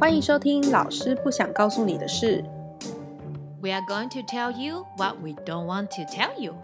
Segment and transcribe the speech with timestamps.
[0.00, 2.44] 欢迎收听《老师不想告诉你的事》。
[3.60, 6.54] We are going to tell you what we don't want to tell you。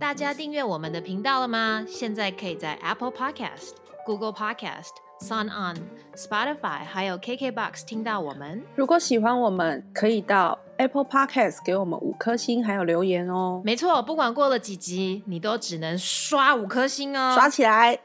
[0.00, 1.86] 大家订阅我们的频道了吗？
[1.88, 5.76] 现在可以在 Apple Podcast、Google Podcast、Sun On、
[6.16, 8.64] Spotify 还有 KKBox 听到我们。
[8.74, 17.32] 如果喜欢我们，可以到 Apple Podcast 给我们五颗星，还有留言哦，没错，不管过了几集，你都只能刷五颗星哦。
[17.36, 18.00] 刷起来！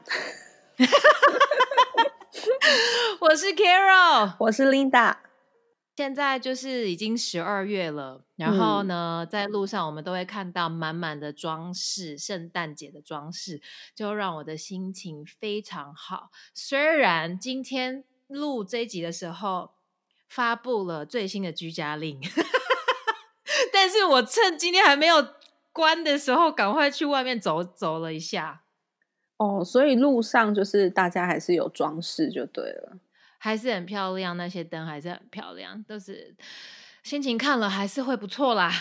[3.20, 5.16] 我是 Carol，我是 Linda。
[5.96, 13.60] 现在就是已经十二月了，然后呢，在路上我们都会看到满满的装饰，圣诞节的装饰，
[13.94, 16.30] 就让我的心情非常好。
[16.54, 19.72] 虽然今天录这一集的时候
[20.28, 22.20] 发布了最新的居家令，
[23.72, 25.26] 但是我趁今天还没有
[25.72, 28.62] 关的时候，赶快去外面走走了一下。
[29.38, 32.98] 哦，所以路上就是大家还是有装饰就对了。
[33.38, 36.36] 还是很漂亮，那些灯还是很漂亮，都是
[37.04, 38.72] 心情看了还是会不错啦。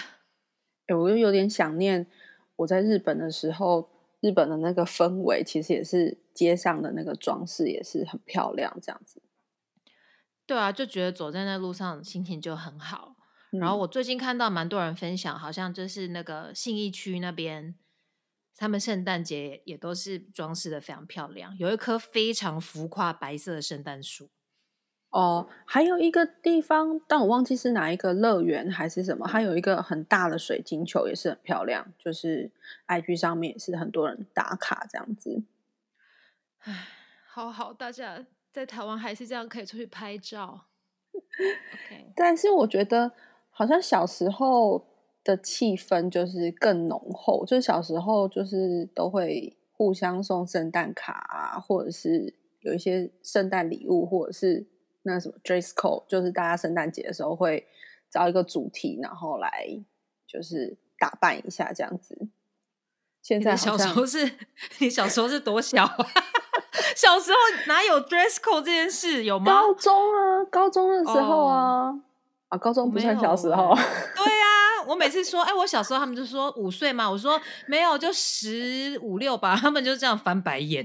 [0.88, 2.08] 哎，我又有点想念
[2.55, 9.21] 我在日本的时候，日本的那个氛围其实也是街上的那个装饰也是很漂亮，这样子。
[10.47, 13.16] 对啊，就觉得走在那路上心情就很好。
[13.52, 17.75] 然后嗯我最近看到蛮多人分享，好像就是那个信义区那边，
[18.58, 24.30] 他们圣诞节也都是装饰的非常漂亮，有一棵非常浮夸白色的圣诞树。
[25.09, 31.94] 哦，还有一个地方，但我忘记是哪一个乐园还是什么，它有一个很大的水晶球，也是很漂亮。
[31.97, 32.52] 就是
[32.88, 35.44] IG 上面也是很多人打卡这样子。
[36.59, 36.89] 唉，
[37.30, 40.66] 好好，大家在台湾还是这样可以出去拍照。
[42.14, 43.14] 但是我觉得
[43.49, 44.86] 好像小时候
[45.28, 54.66] 的气氛就是更浓厚，就是小时候就是都会互相送圣诞卡啊，或者是有一些圣诞礼物，或者是
[55.03, 57.67] 那什么 dress code，就是大家圣诞节的时候会
[58.09, 59.67] 找一个主题，然后来
[60.26, 62.30] 就是打扮一下这样子。
[63.21, 64.32] 现在小时候是，
[64.80, 65.98] 你小时候是多小啊？
[66.95, 67.37] 小时候
[67.67, 69.26] 哪有 dress code 这件事？
[69.26, 69.45] 有吗？
[69.45, 71.93] 高中啊，高中的时候啊，
[72.48, 73.73] 啊，高中不算小时候。
[73.73, 73.76] 欸
[74.16, 74.48] 对啊，
[74.87, 80.83] 我每次说，哎、我小时候他们就说五岁嘛，我说没有，就十五六吧，他们就这样翻白眼。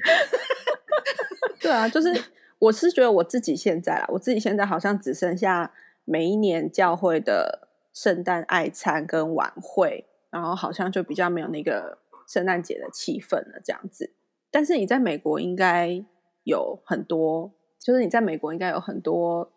[1.61, 2.25] 对啊，就是
[2.59, 5.73] 我是觉得我自己现在啦，我自己现在好像只剩下
[6.05, 14.13] 每一年教会的圣诞爱餐跟晚会，然后好像就比较没有那个圣诞节的气氛了这样子。
[14.51, 16.05] 但是你在美国应该
[16.43, 19.53] 有很多，就是你在美国应该有很多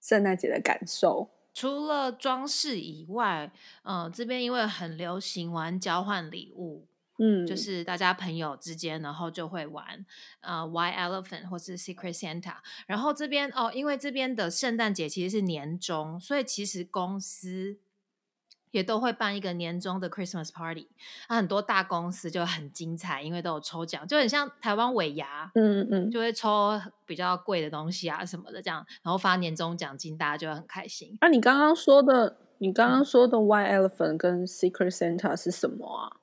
[0.00, 1.28] 圣诞节的感受。
[1.52, 3.52] 除了装饰以外，
[3.82, 6.86] 呃，这边因为很流行玩交换礼物，
[7.18, 10.06] 嗯，就是大家朋友之间，然后就会玩
[10.40, 12.56] 呃 White Elephant 或是 Secret Santa。
[12.86, 17.78] 然后这边哦，因为这边的圣诞节其实是年终，所以其实公司
[18.70, 20.88] 也都会办一个年终的 Christmas Party。
[21.28, 25.50] 那很多大公司就很精彩，因为都有抽奖，就很像台湾尾牙。
[25.54, 31.16] 嗯嗯，就会抽比较贵的东西啊什么的，这样，然后发年终奖金，大家就会很开心。
[31.20, 36.16] 那、你刚刚说的，你刚刚说的 White Elephant 跟 Secret Santa 是什么啊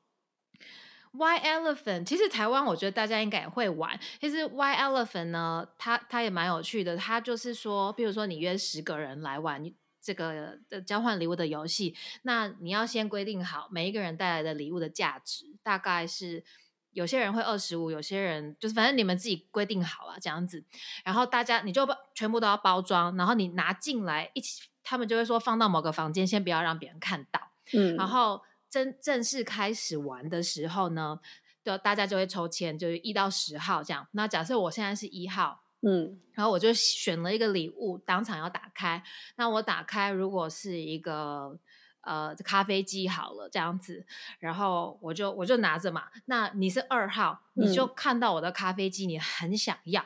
[1.13, 3.99] ？White Elephant，其实台湾我觉得大家应该也会玩。
[4.19, 6.95] 其实 White Elephant 呢，它它也蛮有趣的。
[6.95, 9.63] 它就是说，比如说你约十个人来玩
[10.07, 16.45] 这个的交换礼物的游戏，那你要先规定好每一个人带来的礼物的价值，大概是
[16.93, 20.63] 有些人会二十五，有些人就是反正你们自己规定好了这样子。
[21.03, 27.51] 然后大家你就把全部都要包装，然后你拿进来一起，他们就会说放到某个房间，先不要让别人看到。
[27.73, 31.19] 嗯，然后正正式开始玩的时候呢，
[31.65, 34.07] 就大家就会抽签，就是一到十号这样。
[34.11, 39.01] 那假设我现在是一号，嗯然后我就选了一个礼物，当场要打开。
[39.35, 41.57] 那我打开，如果是一个
[42.01, 44.05] 呃咖啡机好了这样子，
[44.39, 46.05] 然后我就我就拿着嘛。
[46.25, 50.03] 那你是二号，你就嗯看到我的咖啡机，你很想要，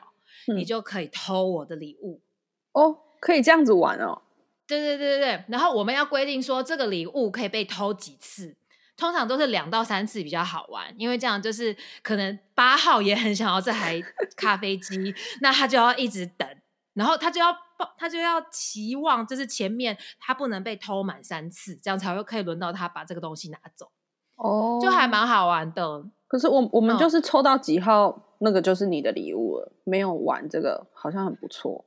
[0.48, 2.22] 你嗯就可以偷我的礼物。
[2.72, 4.22] 哦，可以这样子玩哦。
[4.66, 8.56] 对对对对对，然后我们要规定说这个礼物可以被偷几次，
[9.02, 14.00] 通常都是两到三次比较好玩，因为这样就是可能八号也很想要这台
[14.38, 15.12] 咖啡机，
[15.42, 16.48] 那他就要一直等，
[16.94, 23.90] 然后他就要抱他就要期望就是前面他不能被偷满三次，这样才会可以轮到他把这个东西拿走，
[24.36, 26.06] 哦，就还蛮好玩的。
[26.28, 31.84] 可是我我们嗯就是抽到几号，那个就是你的礼物了，没有玩这个，好像很不错。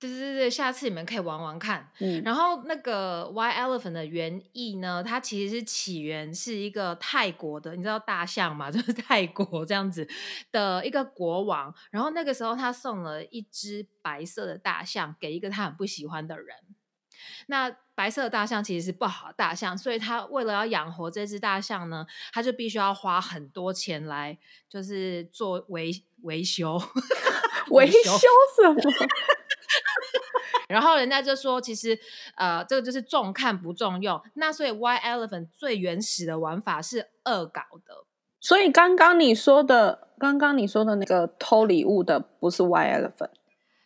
[0.00, 1.90] 对对对，下次你们可以玩玩看。
[1.98, 10.08] 嗯，然后那个 White Elephant 的原意呢，它其实是起源是一个泰国的，你知道大象嘛， 就是泰国这样子
[10.52, 11.74] 的一个国王。
[11.90, 16.56] 然后那个时候他送了一只白色的大象给一个他很不喜欢的人。
[17.48, 25.90] 那白色的大象其实是不好的大象，所以他为了要养活这只大象呢，他就必须要花很多钱来，就是做 维
[26.22, 26.80] 维修。
[27.70, 28.12] 维修
[28.56, 28.80] 什么？
[30.68, 31.98] 然后人家就说，其实
[32.36, 34.20] 呃，这个就是重看不重用。
[34.34, 38.04] 那所以 White Elephant 最原始的玩法是恶搞的。
[38.40, 43.30] 所以刚刚你说的，刚刚你说的那个偷礼物的，不是 White Elephant，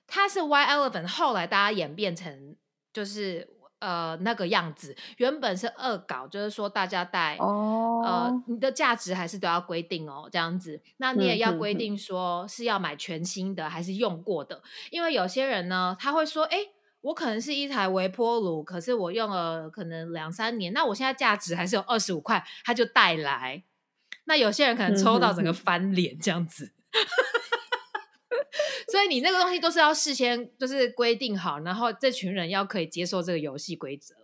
[0.07, 2.57] 它是 White Elephant，后来大家演变成
[2.93, 3.49] 就是
[3.83, 4.97] 呃那个样子。
[5.17, 10.81] 原本是恶搞，就是说大家带哦，呃你的价值还是都要规定哦，这样子。
[10.97, 16.59] 那你也要规定说是要买全新的还是用过的，因为有些人呢他会说，哎。
[17.03, 23.65] 我可能是一台微波炉，可是我用了可能两三年，那我现在价值还是有二十五块，他就带来。
[24.27, 26.71] 那有些人可能抽到整个翻脸这样子，
[28.91, 34.15] 所以你那个东西都是要事先就是规定好，然后这群人要可以接受这个游戏规则。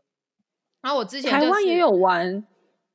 [0.80, 2.46] 然后我之前、就是、台湾也有玩，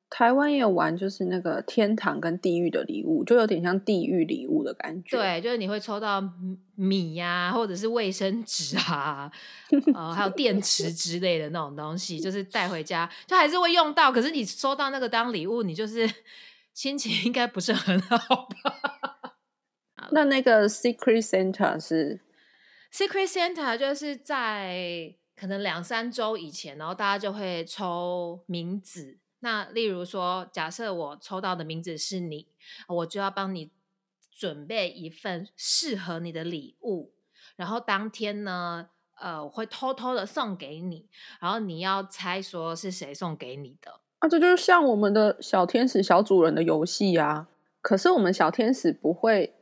[0.09, 6.23] 台湾也有玩，就是那个天堂跟地狱的礼物，就有点像地狱礼物的感觉。，对，就是你会抽到
[6.75, 9.29] 米呀、或者是卫生纸啊，
[9.93, 14.11] 呃，还有电池之类的那种东西，就是带回家，就还是会用到。
[14.11, 16.09] 可是你收到那个当礼物，你就是
[16.73, 18.17] 心情应该不是很好
[18.63, 19.02] 吧
[20.13, 22.19] 那那个 Secret Santa 是
[22.91, 29.17] ？Secret Santa 就是在可能两三周以前，然后大家就会抽名字。
[29.39, 32.47] 那例如说，假设我抽到的名字是你，
[32.87, 33.71] 我就要帮你
[34.31, 37.11] 准备一份适合你的礼物，
[37.55, 38.87] 然后当天呢，
[39.19, 41.09] 呃，我会偷偷的送给你，
[41.41, 43.99] 然后你要猜说是谁送给你的。
[44.19, 47.49] 啊，这就是像我们的小天使小主人的游戏啊。
[47.81, 49.53] 可是我们小天使不会，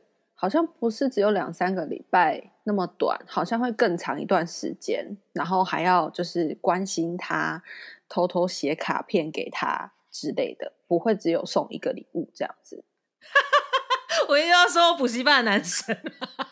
[0.42, 7.62] 好像不是只有两三个礼拜那么短，好像会更长一段时间，然后还要就是关心他，
[8.08, 12.84] 偷偷写卡片给他之类的，不会只有送一个礼物这样子。
[14.26, 15.96] 我一定要说补习班的男生，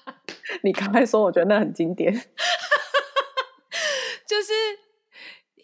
[0.63, 2.15] 你刚才说，我觉得那很经典。
[4.25, 4.53] 就是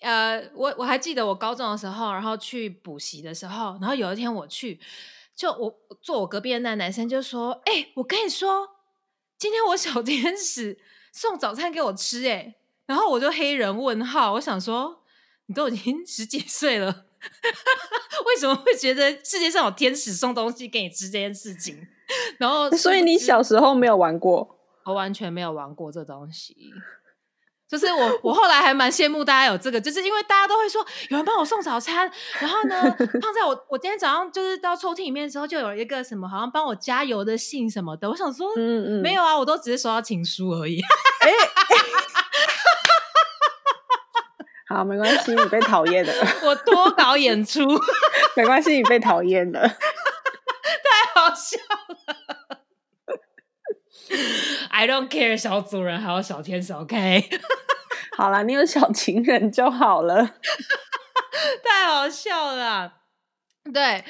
[0.01, 4.81] 呃，我我还记得我高中的时候，然后去补习的时候，然后有一天我去，
[5.37, 8.71] 就我坐我隔壁的那男生就说：“哎、我跟你说，
[9.37, 10.79] 今天我小天使
[11.13, 12.57] 送早餐给我吃、哎，
[12.87, 15.03] 然后我就黑人问号，我想说，
[15.47, 17.05] 你都已经十几岁了，
[18.25, 21.87] 为什么会觉得世界上有天使送东西给你吃这件事情？
[22.39, 24.59] 然后，所以你小时候没有玩过？
[24.85, 26.57] 我完全没有玩过这东西。
[27.69, 32.81] 就是我，我后来还蛮羡慕大家有这个，就是因为大家都会说有人帮我送早餐，然后呢
[33.21, 38.09] 放在我我今天早上就是到抽屉里面的时候，就有一个什么好像帮我加油的信什么的。
[38.09, 40.81] 我想说，嗯嗯，没有啊，我都只是收到情书而已。
[44.69, 46.13] 好，没关系，你被讨厌了，
[46.45, 47.61] 我多搞演出，
[48.37, 49.61] 没关系，你被讨厌了。
[49.67, 51.76] 太好笑了。
[54.71, 57.29] I don't care，小主人还有小天使，OK，
[58.17, 60.25] 好啦，你有小情人就好了。
[61.65, 62.93] 太好笑了啊。
[63.73, 64.05] 对，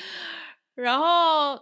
[0.75, 1.61] 然后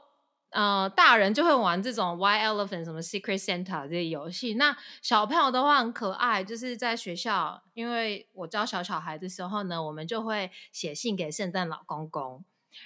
[0.51, 4.55] 呃，大人就会玩这种 White Elephant 什么 Secret Santa 这些游戏。
[4.55, 12.45] 那小朋友的话很可爱，就是在学校，因为我教小小孩的时候呢，我们就会写信给圣诞老公公。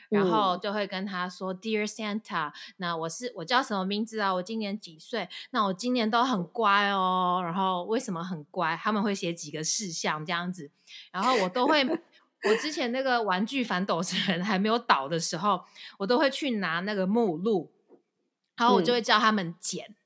[0.09, 4.33] 然后就会跟他说、Dear Santa，那我是我叫什么名字啊？
[4.35, 5.28] 我今年几岁？
[5.50, 7.40] 那我今年都很乖哦。
[7.45, 8.76] 然后为什么很乖？
[8.83, 10.71] 他们会写几个事项这样子，
[11.12, 11.87] 然后我都会。
[12.45, 15.64] 我之前那个玩具反斗城还没有倒的时候，
[15.99, 17.73] 我都会去拿那个目录，
[18.57, 19.97] 然后我就会叫他们捡。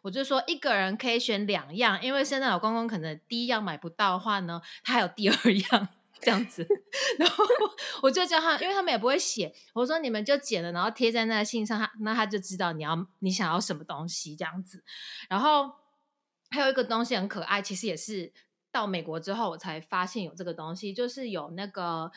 [0.00, 5.88] 我就说一个人可以选两样，因为圣诞老公公可能第一样买不到的话呢，他还有第二样。
[6.20, 6.66] 这样子，
[7.18, 7.44] 然后
[8.00, 14.82] 我就叫他，因为他们也不会写，我说你们就剪了，然后贴在那个信上，他那他就知道你要你想要什么东西这样子。
[15.28, 15.70] 然后
[16.50, 18.32] 还有一个东西很可爱，其实也是
[18.72, 22.10] 到美国之后我才发现有这个东西，就是有那个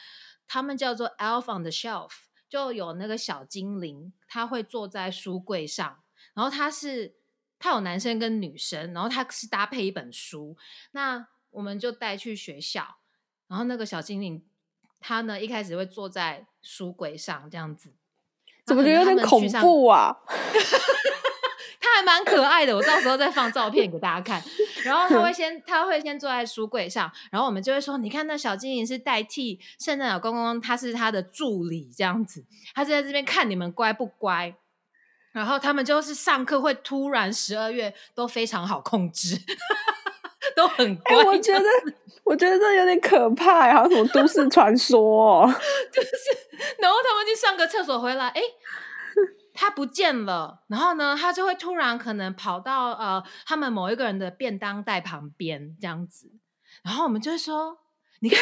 [0.47, 2.11] 他们叫做 Elf on the Shelf，
[2.47, 6.01] 就有那个小精灵，他会坐在书柜上，
[6.33, 7.15] 然后他是
[7.59, 10.55] 他有男生跟女生，然后他是搭配一本书，
[10.91, 12.99] 那我们就带去学校。
[13.47, 14.43] 然后那个小精灵，
[14.99, 17.93] 他呢一开始会坐在书柜上这样子，
[18.65, 20.15] 怎么觉得有点恐怖啊？
[21.79, 24.43] 他还蛮可爱的，我到时候再放照片给大家看。
[24.83, 34.53] 然后他会先他会先坐在书柜上，然后我们就会说，你看那小精灵是代替圣诞老公公，他是他的助理这样子，他是在这边看你们乖不乖。
[35.31, 39.39] 然后他们就是上课会突然十二月都非常好控制，
[40.57, 41.15] 都很乖。
[41.23, 41.65] 我觉得
[42.23, 45.45] 我觉得这有点可怕，好像什么都市传说。
[45.93, 46.09] 就是，
[46.79, 48.41] 然后他们去上个厕所回来，哎。
[49.59, 56.29] 他不见了，然后呢，他就会突然可能跑到呃他们某一个人的便当袋旁边这样子，
[56.83, 57.79] 然后我们就会说，
[58.19, 58.39] 你看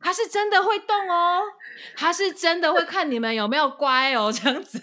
[0.00, 1.42] 他是真的会动哦，
[1.96, 4.82] 他是真的会看你们有没有乖哦这样子。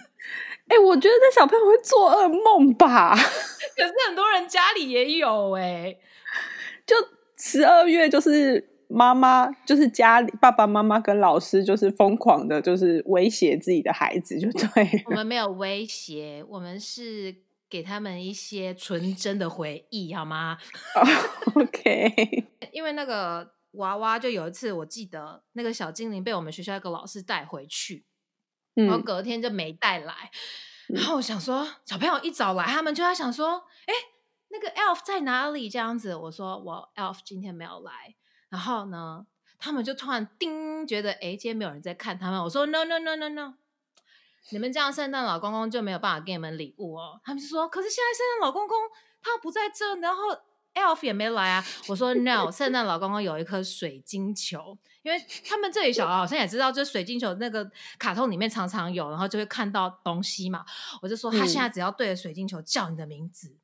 [0.70, 3.14] 哎，我觉得这小朋友会做噩梦吧？
[3.76, 5.94] 可是很多人家里也有哎，
[6.90, 6.96] 就
[7.38, 8.68] 十二月就是。
[8.92, 15.04] 妈妈就是家里爸爸妈妈跟老师就是疯狂的，就是威胁自己的孩子，就对。
[15.06, 17.36] 我们没有威胁，我们是
[17.70, 20.58] 给他们一些纯真的回忆，好吗？
[21.54, 22.48] OK。
[22.74, 28.08] 因为那个娃娃，就有一次我记得那个小精灵被我们学校一个老师带回去，
[28.74, 30.32] 然后隔天就没带来。
[30.88, 33.94] 然后我想说，小朋友一早来，他们就在想说，哎，
[34.50, 35.70] 那个 Elf 在哪里？
[35.70, 38.16] 这样子，我说我 Elf 今天没有来。
[38.50, 39.28] 然后呢，
[39.60, 42.44] 他们就突然叮，觉得哎，今天没有人在看他们。
[42.44, 43.54] 我说 no no no no no，
[44.50, 47.22] 你们这样圣诞老公公就没有办法给你们礼物哦。
[47.24, 48.76] 他们就说，可是现在圣诞老公公
[49.22, 50.24] 他不在这，然后
[50.74, 51.64] elf 也没来啊。
[51.88, 60.66] 我说 no， 圣诞老公公有一颗水晶球，因为他们这里小孩好像也知道，就水晶球那个卡通里面常常有，然后就会看到东西嘛。
[61.04, 63.56] 我就说他现在只要对着水晶球叫你的名字。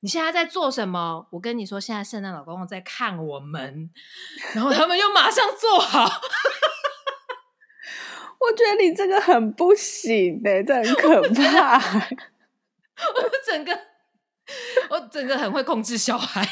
[0.00, 1.26] 你现在在做什么？
[1.30, 3.90] 我跟你说，现在圣诞老公公在看我们，
[4.54, 6.04] 然后他们又马上做好。
[8.40, 11.76] 我觉得你这个很不行哎，这很可怕。
[11.78, 13.78] 我整个，
[14.88, 16.48] 我整个很会控制小孩。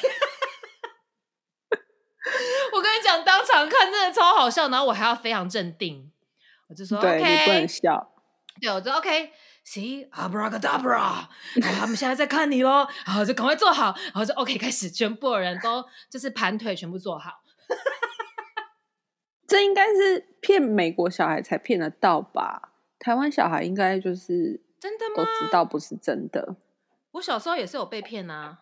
[2.73, 6.13] 我跟你讲，当场看真的超好笑，然后我还要非常镇定。
[6.69, 8.13] 我就说，OK，你不能笑。
[8.61, 9.33] 对，我说 OK。
[9.65, 11.27] See abracadabra，
[11.61, 17.43] 他们现在在看你喽，然后就赶快坐好，然后就 OK 开始，全部人都就是盘腿，全部坐好。
[19.47, 22.73] 这应该是骗美国小孩才骗得到吧？
[22.99, 25.15] 台湾小孩应该就是真的吗？
[25.17, 26.57] 都知道不是真的。
[27.11, 28.61] 我小时候也是有被骗啊。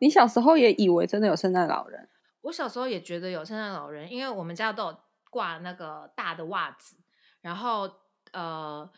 [0.00, 2.08] 你小时候也以为真的有圣诞老人？
[2.42, 4.96] 我小时候也觉得有圣诞老人，因为我们家都有
[5.30, 6.96] 挂那个大的袜子，
[7.40, 7.90] 然后
[8.32, 8.90] 呃。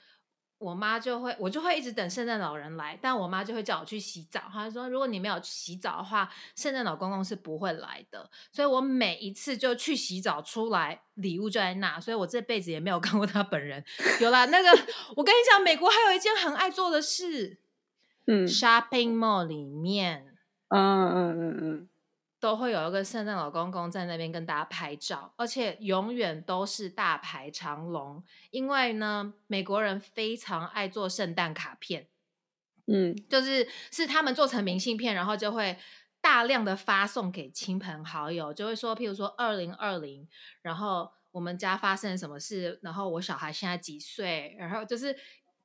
[0.59, 4.41] 我妈就会，我就会一直等圣诞老人来，但我妈就会叫我去洗澡。
[4.51, 8.31] 她说，如果你没有洗澡的话，圣诞老公公是不会来的。
[8.51, 12.01] 所以我每一次就去洗澡，出来礼物就在那。
[12.01, 13.85] 所以我这辈子也没有看过他本人。
[14.21, 14.71] 有啦，那个
[15.17, 17.59] 我跟你讲，美国还有一件很爱做的事，
[18.27, 20.35] 嗯，shopping mall 里面，
[20.69, 21.89] 嗯嗯嗯嗯。
[22.45, 28.23] 都会有一个圣诞老公公在那边跟大家拍照，而且永远都是大排长龙。
[28.51, 32.07] 因为呢，美国人非常爱做圣诞卡片，
[32.87, 35.79] 嗯，就是是他们做成明信片，然后就会
[36.21, 40.29] 大量的发送给亲朋好友，就会说，譬如说二零二零，
[40.61, 45.17] 然后我们家发生什么事，然后我小孩现在几岁，然后就是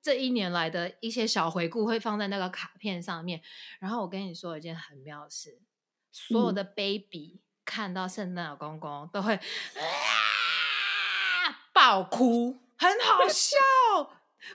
[0.01, 3.41] 这一年来的一些小回顾会放在那个卡片上面。
[3.81, 5.59] 然后我跟你说一件很妙的事。
[6.11, 9.41] 所有的 baby 看到圣诞老公公都会啊
[11.73, 13.57] 爆哭，很好 笑。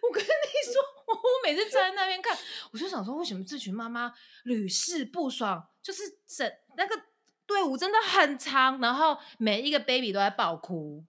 [0.02, 2.37] 我跟你说，我每次站在那边看，
[2.73, 4.12] 我就想说，为什么这群妈妈
[4.44, 5.68] 屡试不爽？
[5.82, 7.00] 就是整那个
[7.46, 11.04] 队伍真的很长，然后每一个 baby 都在爆哭，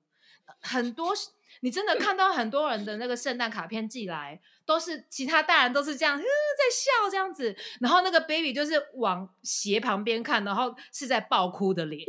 [0.61, 1.13] 很多。
[1.61, 12.05] 你真的看到很多人的那个圣诞卡片寄来，都是其他大人都是这样，在笑这样子，然后那个 baby 就是往斜旁边看，然后是在爆哭的脸，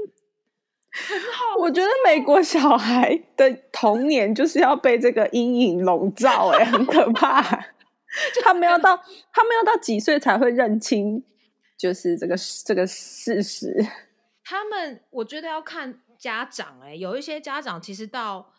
[0.92, 1.56] 很好。
[1.58, 7.42] 我觉得美国小孩的童年就是要被这个阴影笼罩，哎， 很可怕。
[8.42, 8.96] 他们要到
[9.32, 11.22] 他们要到几岁才会认清，
[11.76, 12.34] 就是这个
[12.64, 13.86] 这个事实。
[14.44, 18.52] 他们我觉得要看家长，哎，有一些家长其实到。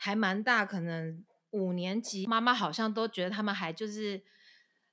[0.00, 1.24] 还蛮大，可能
[1.58, 4.22] 五年级，妈妈好像都觉得他们还就是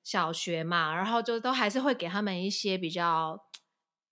[0.04, 3.40] 小学嘛，然后就都还是会给他们一些比较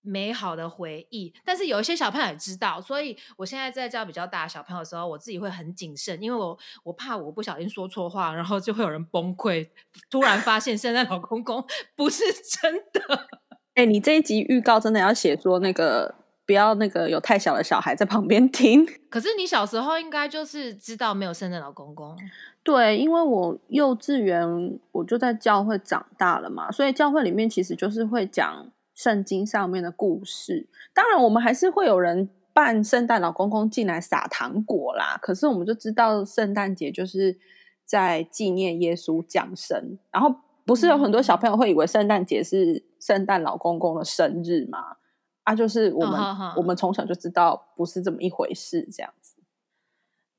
[0.01, 1.33] 美好的回忆。
[1.43, 9.69] 但是有一些小朋友也知道，所以我现在在教比较大小朋友的时候，我自己会很谨慎，因为我我怕我不小心说错话，然后就会有人崩溃，
[10.09, 12.23] 突然发现现在老公公 不是
[12.61, 13.27] 真的。
[13.73, 16.22] 哎，你这一集预告真的要写说那个。
[16.53, 18.85] 不要那个有太小的小孩在旁边听。
[19.09, 22.15] 可是你小时候应该就是知道没有圣诞老公公。
[22.61, 30.67] 对，因为我幼稚园我就在教会长大了嘛，所以教会里面其实就是会讲圣经上面的故事。
[30.93, 35.17] 当然，我们还是会有人扮圣诞老公公进来撒糖果啦。
[35.19, 37.35] 可是，我们就知道圣诞节就是
[37.83, 39.97] 在纪念耶稣降生。
[40.11, 44.97] 然后，不是有很多小朋友会以为圣诞节是圣诞老公公的生日吗？
[45.43, 46.19] 啊，就是我们
[46.55, 49.35] 我们从小就知道不是这么一回事，这样子。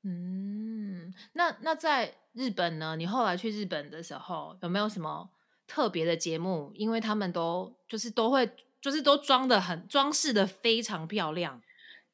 [0.03, 2.95] 嗯，那那在日本呢？
[2.95, 5.29] 你后来去日本的时候，有没有什么
[5.67, 6.71] 特别的节目？
[6.75, 8.49] 因为他们都就是都会，
[8.81, 11.61] 就是都装的很装饰的非常漂亮。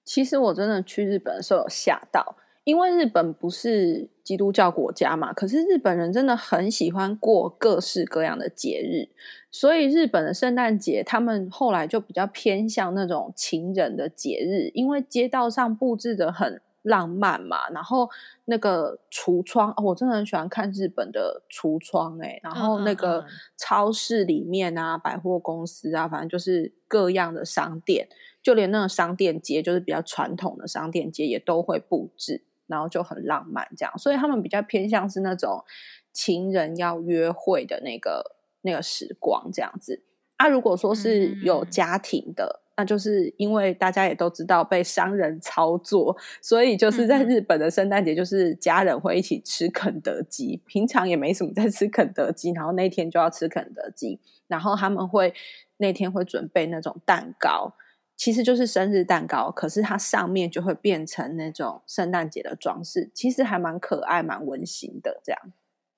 [0.03, 2.37] 其实我真的去日本的时候有吓到。
[2.63, 9.09] 因为日本不是基督教国家嘛，可是日本人真的很喜欢过各式各样的节日，
[9.49, 18.07] 所以日本的圣诞节他们后来就比较偏向那种情人的节日，因为街道上布置的很浪漫嘛，然后
[18.45, 23.25] 那个橱窗，我真的很喜欢看日本的橱窗哎，然后那个
[23.57, 28.07] 超市里面啊，百货公司啊，反正就是各样的商店，
[28.43, 32.43] 就连那个商店街，就是比较传统的商店街，也都会布置。
[32.71, 35.63] 然后就很浪漫，这样，所以他们比较偏向是那种
[36.11, 40.01] 情人要约会的那个那个时光这样子。
[40.37, 55.31] 啊，如果说是有家庭的，那就是因为大家也都知道被商人操作，所以就是在日本的圣诞节，就是家人会一起吃肯德基，平常也没什么在吃肯德基，然后那天就要吃肯德基，然后他们会
[55.77, 57.75] 那天会准备那种蛋糕。
[58.21, 65.19] 其实就是生日蛋糕，可是它上面就会变成那种圣诞节的装饰，其实还蛮可爱、蛮温馨的。
[65.25, 65.41] 这样，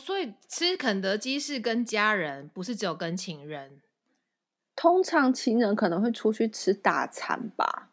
[0.01, 3.81] 所以吃肯德基是跟家人，不是只有跟情人。
[4.73, 7.89] 通常情人可能会出去吃大餐吧？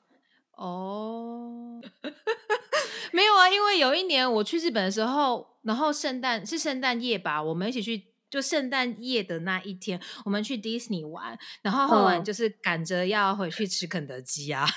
[0.53, 1.81] 哦，
[3.11, 8.10] 没有啊，因为有一年我去日本的时候，然后圣诞是圣诞夜吧，我们一起去。
[8.31, 14.65] 就圣诞夜的那一天，我们去迪士尼玩，然后后来就是赶着要回去吃肯德基啊。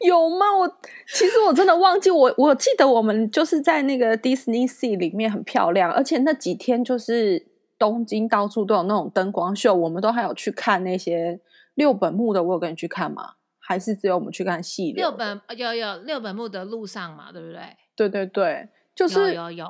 [0.00, 0.46] 有吗？
[0.58, 7.46] 我其实我真的忘记，我我记得我们就是在那个迪士尼 Sea 里面很漂亮，而且那几天就是
[7.78, 11.40] 东京到处都有那种灯光秀，我们都还有去看那些
[11.74, 12.42] 六本木的。
[12.42, 13.34] 我有跟你去看吗？
[13.60, 17.30] 还是只有我们去看戏六本有有六本木的路上嘛？
[17.30, 17.60] 对不对？
[17.94, 19.66] 对对对，就是有有。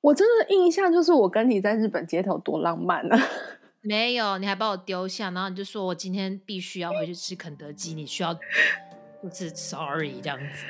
[0.00, 3.28] 我真的印象就是我跟你在日本街头多浪漫啊！
[3.82, 10.64] 没有，你还把我丢下，然后你就说我今天必须要回去吃肯德基，你需要就是 sorry 这样子。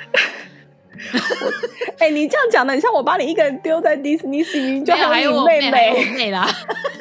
[1.99, 6.47] 哎，你这样讲的，你像我把你一个人丢在迪士尼就还有妹妹妹啦。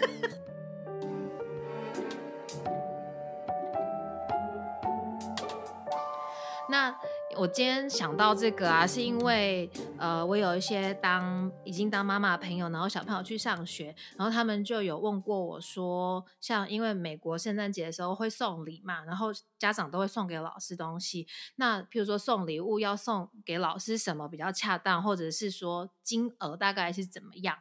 [7.37, 9.69] 我今天想到这个啊，是因为
[9.99, 19.27] 呃，我有一些当已经当妈妈的朋友，然后小朋友去上学，然后他们就有问过我说，像因为美国圣诞节的时候会送礼嘛，然后
[19.59, 21.27] 家长都会送给老师东西。
[21.57, 27.55] 那譬如说送礼物要送给老师什么比较恰当，或者是说金额大概是怎么样？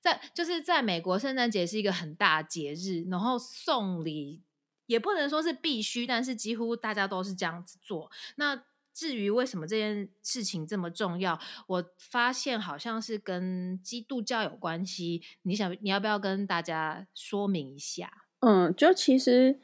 [0.00, 4.42] 在就是在美国圣诞节是一个很大的节日，然后送礼
[4.86, 8.10] 也不能说是必须，但是几乎大家都是这样子做。
[8.36, 8.62] 那
[8.98, 15.22] 至于为什么这件事情这么重要，我发现好像是跟基督教有关系。
[15.42, 18.10] 你想，你要不要跟大家说明一下？
[18.40, 19.60] 嗯，就其实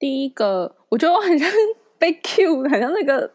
[0.00, 1.48] 第一个，我觉得我很像
[1.96, 3.32] 被 Q，很像那个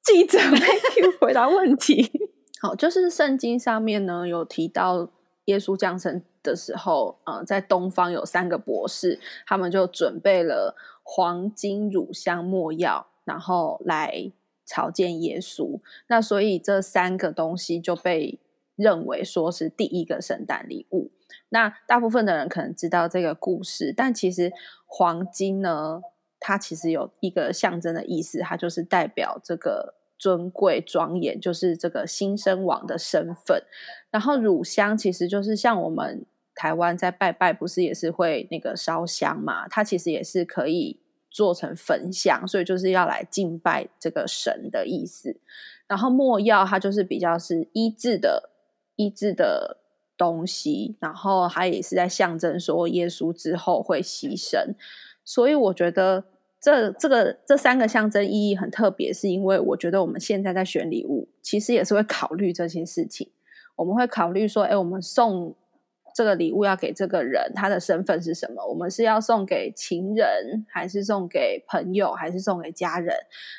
[0.00, 0.58] 记者被
[0.94, 2.08] Q 回答问题。
[2.62, 5.10] 好，就是圣经上面呢有提到
[5.46, 14.30] 耶稣降生的时候，呃，在东方有三个博士，他们就准备了黄金、乳香、没药，然后来。
[14.68, 18.38] 朝见耶稣，那所以这三个东西就被
[18.76, 21.10] 认为说是第一个圣诞礼物。
[21.48, 24.52] 那大部分的人可能知道这个故事，但其实
[24.86, 26.02] 黄金呢，
[26.38, 33.62] 它其实有一个象征的意思，它就是代表这个尊贵庄严，就是这个新生王的身份。
[34.10, 39.66] 然后乳香其实就是像我们台湾在拜拜，不是也是会那个烧香嘛？
[39.68, 41.00] 它其实也是可以。
[41.38, 45.36] 做成焚香，所以就是要来敬拜这个神的意思。
[45.86, 48.50] 然后墨药它就是比较是医治的
[48.96, 49.76] 医治的
[50.16, 54.74] 东西，然后它也是在象征说耶稣之后会牺牲。
[55.24, 56.24] 所以我觉得
[56.60, 63.30] 这这个这三个象征意义很特别，是因为我觉得我们现在在选礼物，其实也是会考虑这些事情。
[63.76, 65.54] 我们会考虑说，哎，我们送。
[66.18, 68.66] 这个礼物要给这个人，他的身份是什么？
[68.66, 73.14] 我们是要送给情人，还是送给朋友，还是送给家人？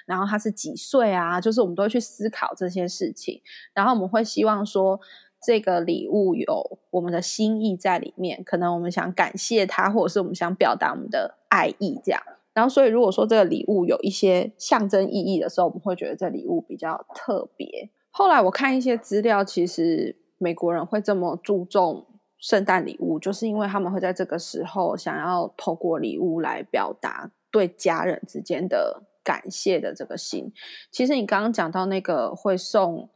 [0.05, 1.39] 然后他是几岁啊？
[1.39, 3.41] 就是我们都会去思考这些事情。
[3.73, 4.99] 然后我们会希望说，
[5.41, 8.43] 这个礼物有我们的心意在里面。
[8.43, 12.21] 可能我们想感谢他，或者是我们想表达我们的爱意这样。
[12.53, 17.89] 然后，所以如果说这个礼物有一些象征意义的时候，我们会觉得这礼物比较特别。
[18.11, 22.05] 后来我看一些资料，其实美国人会这么注重
[22.39, 30.51] 圣诞礼物，就是因为他们会在这个时候想要透过礼物来表达对家人之间的感谢的这个心。
[30.89, 33.09] 其实你刚刚讲到那个会送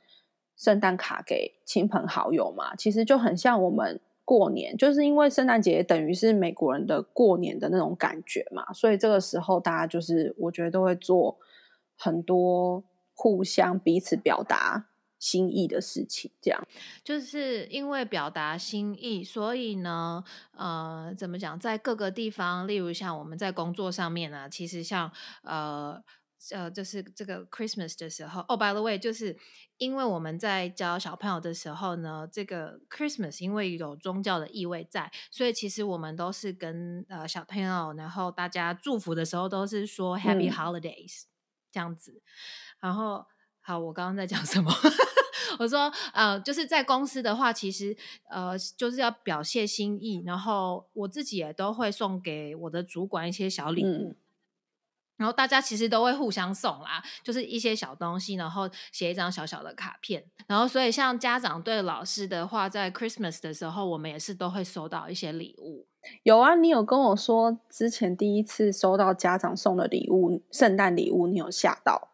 [0.56, 4.00] 圣诞卡给亲朋好友嘛，其实就很像我们。
[4.26, 11.38] 过年就是因为圣诞节等于是美国人的过年的那种感觉嘛，所以这个时候大家就是我觉得都会做
[11.98, 12.82] 很多
[13.14, 14.86] 互相彼此表达
[15.24, 16.30] 心意的事情。
[16.42, 16.68] 这样
[17.04, 25.10] 就是因为表达心意，所以呢，呃，怎么讲，在各个地方，例如像我们在工作上面呢，其实像
[25.44, 26.04] 呃。
[26.52, 29.38] 呃，就是这个 Christmas 的时候，哦，by the way，就是
[29.78, 41.22] 因为我们在教小朋友的时候呢，这个 Christmas 因为有宗教的意味在，所以其实我们都是跟呃小朋友，然后大家祝福的时候都是说 Happy Holidays
[41.72, 42.22] 这样子。
[42.82, 43.26] 然后，
[43.66, 44.72] 好，我刚刚在讲什么？
[45.60, 47.96] 我说，呃，就是在公司的话，其实
[48.30, 54.16] 呃，就是要表现心意，然后我自己也都会送给我的主管一些小礼物。
[55.16, 60.26] 然后大家其实都会互相送啦，就是一些小东西，然后写一张小小的卡片。
[60.48, 65.86] 然后，所以像家长对老师的话，在 Christmas 的时候，我们也是都会收到一些礼物。
[66.24, 72.10] 有啊，你有跟我说之前第一次收到家长送的礼物，圣诞礼物，你有吓到？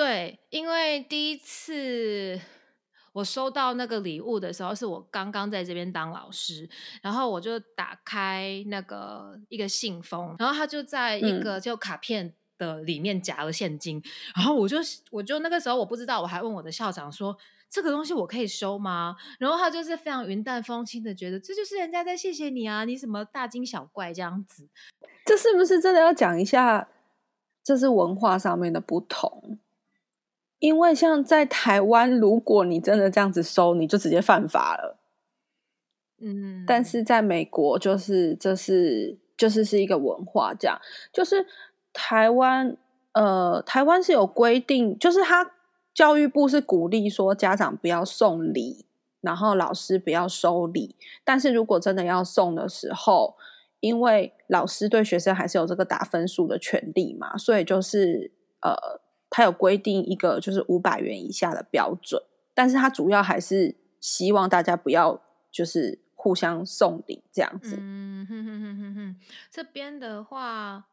[0.00, 2.40] 对，因为第一次。
[3.12, 6.70] 我收到那个礼物的时候，是我刚刚在这边当老师，
[7.02, 14.00] 然后我就打开那个一个信封，然后他就在一个就卡片的里面夹了现金，
[14.36, 14.76] 然后我就
[15.10, 17.36] 我就那个时候我不知道，我还问我的校长说
[17.68, 19.16] 这个东西我可以收吗？
[19.40, 24.68] 然后他就是非常云淡风轻的觉得这就是人家在谢谢你啊，你什么大惊小怪这样子，
[25.26, 26.88] 这是不是真的要讲一下？
[27.64, 29.58] 这是文化上面的不同。
[30.60, 34.98] 因为像在台湾，如果你真的这样子收，你就直接犯法了。
[36.20, 40.78] 嗯，但是在美国，就是这是就是是一个文化，这样
[41.14, 41.46] 就是
[41.94, 42.76] 台湾
[43.12, 45.50] 呃，台湾是有规定，就是他
[45.94, 48.84] 教育部是鼓励说家长不要送礼，
[49.22, 50.94] 然后老师不要收礼。
[51.24, 53.34] 但是如果真的要送的时候，
[53.80, 59.00] 因为老师对学生还是有这个打分数的权利嘛，所以就是呃。
[59.30, 62.20] 他有规定一个就是五百元以下的标准，
[62.52, 67.76] 但是它主要还是希望大家不要就是互相送礼这样子。
[67.78, 70.86] 嗯哼哼哼哼哼，这边的话，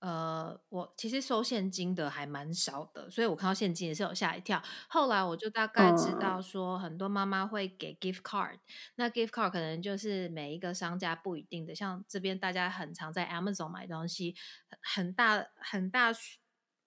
[0.00, 4.60] 呃，我其实收现金的还蛮少的，所以我看到现金也是有吓一跳。
[4.88, 8.58] 后来我就大概知道说，很多妈妈会给 gift card，
[8.96, 14.34] 那 gift card 可能就是每一个商家不一定的，像这边大家很常在 Amazon 买东西，
[14.82, 16.12] 很大很大。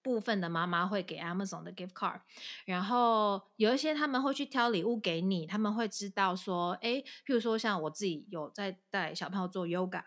[0.05, 2.19] 部分的妈妈会给 Amazon 的 gift card，
[2.65, 10.03] 然后有一些他们会去挑礼物给你，他们会知道说，哎，譬如说像我自己有在带小朋友做 yoga，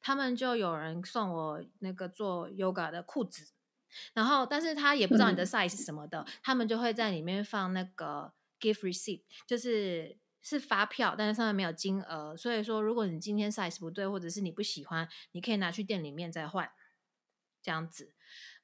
[0.00, 3.52] 他们就有人送我那个做 yoga 的裤子，
[4.14, 16.70] 然后但是他也不知道你的 size 什么的，他们就会在里面放那个 gift receipt，就是是发票，但是上面没有金额，所以说如果你今天 size 不对，或者是你不喜欢，你可以拿去店里面再换，
[17.60, 18.14] 这样子。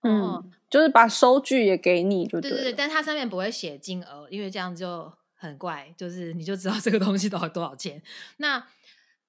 [0.02, 8.00] 嗯，就是把收据也给你，就对对对，但它上面不会写金额，因为这样就很怪，就是你就知道这个东西多少多少钱。
[8.36, 8.64] 那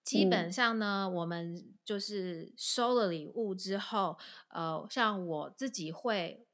[0.03, 4.15] 基本上呢，我们就是收了礼物之后，
[4.49, 6.45] 呃，像我自己会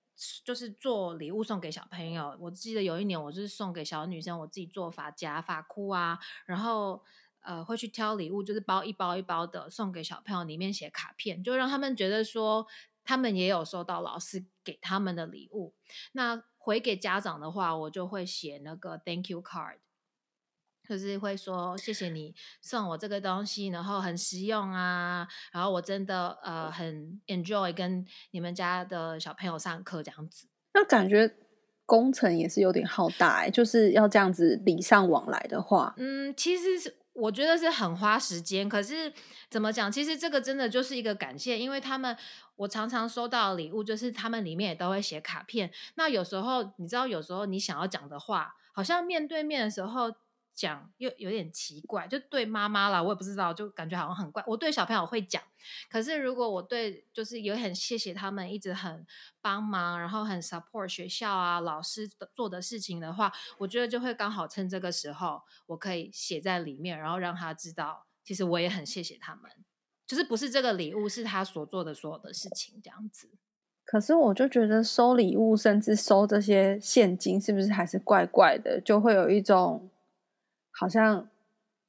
[0.45, 2.37] 就是做礼物送给小朋友。
[2.39, 7.03] 我记得有一年，我就是送给小女生，我自己做发夹、发箍啊，然后
[7.41, 12.65] 呃会去挑礼物，就是包一包一包的送给小朋友，里面写卡片，就让他们觉得说。
[13.05, 15.73] 他们也有收到老师给他们的礼物。
[16.11, 19.77] 那回给家长的话，我就会写那个 Thank you card，
[20.89, 25.27] 就是会说谢谢你送我这个东西，然后很实用啊。
[25.53, 30.47] 然后我真的呃很 enjoy 跟你们家的小朋友上课这样子。
[30.73, 31.35] 那感觉
[31.85, 36.97] 工程也是有点浩大哎，就是要这样子礼尚往来的话，嗯，其实是。
[37.15, 39.11] 我觉得是很花时间，可是
[39.49, 39.91] 怎么讲？
[39.91, 42.15] 其实这个真的就是一个感谢，因为他们
[42.57, 45.71] 我常常收到礼物，就是他们里面也都会写卡片。
[45.95, 50.13] 那有时候你知道，有时候你想要讲的话，好像面对面的时候。
[50.55, 54.43] 讲又有点奇怪，就对妈妈啦，我也不知道，就感觉好像很怪。
[54.47, 55.43] 我对小朋友会讲，
[55.89, 59.05] 可是如果我对就是也很谢谢他们一直很
[59.41, 69.51] 帮忙，然后很 support 学校啊老师做的事情的话，我觉得就会刚好趁这个时候，我可以写在里面，然后让他知道，其实我也很谢谢他们。
[70.07, 73.29] 就是不是这个礼物是他所做的所有的事情这样子。
[73.83, 78.79] 可是我就觉得收礼物，甚至收这些现金，是不是还是怪怪的？
[78.81, 79.89] 就会有一种
[80.77, 81.29] 好像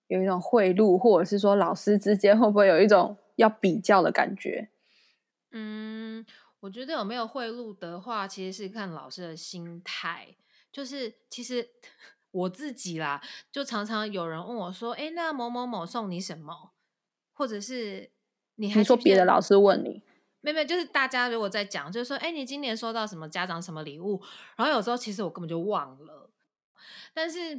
[0.07, 4.71] 有一种贿赂，或者是说老师之间会不会有一种要比较的感觉？
[5.51, 6.25] 嗯，
[6.61, 10.37] 我觉得有没有贿赂的话，其实是看老师的心态。
[10.71, 11.69] 就是其实
[12.31, 16.73] 我自己啦，就常常有人问我说：“哎，那某某某送你什么？”
[17.33, 18.11] 或者是
[18.57, 20.03] 你还说别的老师问你？
[20.41, 24.23] 没有，就是大家如果在讲，就是说：“哎，你今年收到什么家长什么礼物？”
[24.57, 26.31] 然后有时候其实我根本就忘了。
[27.15, 27.59] 但是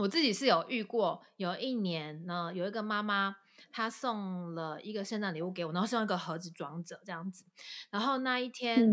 [0.00, 3.36] 我自己是有遇过，有一年呢，有一个妈妈。
[3.72, 7.44] 她送了一个圣诞礼物给我，然后是用一个盒子装着这样子。
[7.90, 8.84] 然后那一天，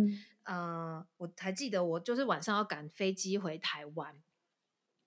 [0.44, 4.14] 呃，我还记得我就是晚上要赶飞机回台湾，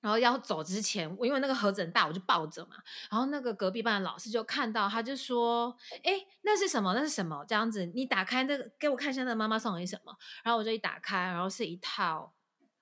[0.00, 2.76] 然后要走之前，我因为那个盒子很大，我就抱着嘛。
[3.10, 6.92] 然后那个隔壁班的老师就看到，他就说：“哎，那是什么？
[6.94, 7.44] 那是什么？
[7.46, 12.32] 这样子，你打开那个给我看一下，那妈妈送你什么？”然后我就一打开，然后是一套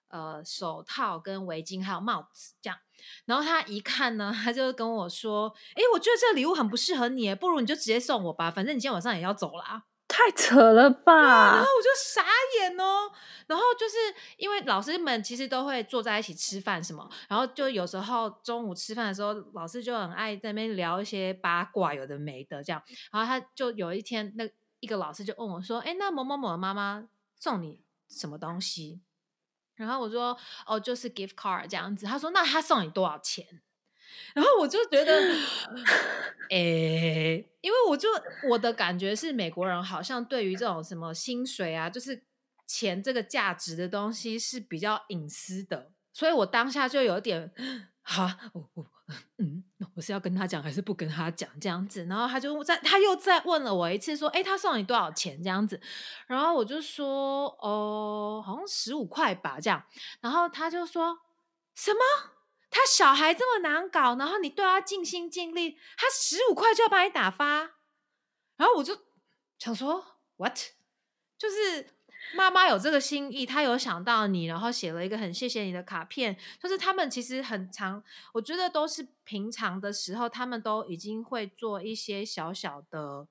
[0.08, 2.78] 呃手套跟围巾还有帽子这样。
[3.26, 11.56] 然后他一看呢，他就跟我说：“哎，我觉得这个礼物很不适合你，不如你就直接送我吧，反正你今天晚上也要走了。”太扯了吧！
[11.56, 12.24] 然后我就傻
[12.58, 13.12] 眼哦。
[13.46, 13.96] 然后就是
[14.38, 22.82] 因为老师们其实都会坐在一起吃饭什么，然后就有时候中午吃饭的时候，老师就很爱在那边聊一些八卦，有的没的这样。
[23.12, 24.48] 然后他就有一天，那
[24.80, 27.06] 一个老师就问我说：“哎，那某某某的妈妈
[27.38, 29.02] 送你什么东西？”
[29.78, 30.36] 然后我说
[30.66, 32.04] 哦，就是 gift card 这样子。
[32.04, 33.46] 他说那他送你多少钱？
[34.34, 35.12] 然后我就觉得，
[36.50, 38.08] 诶，因为我就
[38.48, 42.24] 我的感觉是美国人好像对于这种什么薪水啊，就是
[42.66, 47.52] 钱这个价值的东西是比较隐私的，所以我当下就有点
[48.02, 48.97] 哈，我我。
[49.38, 52.04] 嗯，我是要跟他讲还是不跟他讲这样子？
[52.04, 55.80] 然后他就在，他又再问了我一次，说：“哎，他送你多少钱？”这样子，
[56.26, 59.82] 然后我就说：“哦，好像十五块吧。”这样，
[60.20, 61.18] 然后他就说
[61.74, 62.00] ：“什么？
[62.70, 67.70] 他小孩这么难搞，然后你对他尽心尽力，他十五块就要把你打发？”
[68.58, 68.94] 然后我就
[69.58, 70.04] 想说
[70.36, 70.58] ：“What？”
[71.38, 71.97] 就是。
[72.36, 76.36] 妈妈有这个心意，她有想到你，然后写了一个很谢谢你的卡片。
[76.62, 78.02] 就是他们其实很长，
[78.34, 83.26] 我觉得都是平常的时候，他们都已经会做一些小小的，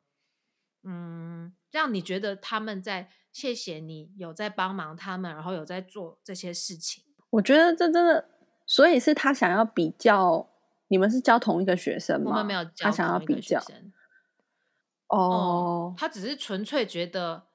[0.83, 7.03] 嗯，让你觉得他们在谢谢你有在帮忙他们，然后有在做这些事情。
[7.29, 8.27] 我觉得这真的，
[8.65, 10.49] 所以是他想要比较，
[10.87, 12.31] 你们是教同一个学生吗？
[12.31, 13.61] 我们没有教，他想要比较。
[15.07, 17.46] 哦，他只是纯粹觉得。